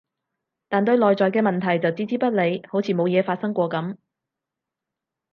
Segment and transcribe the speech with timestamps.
[0.67, 3.97] 但對內在嘅問題就置之不理，好似冇嘢發生過噉